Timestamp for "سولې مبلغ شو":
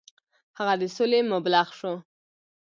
0.95-1.93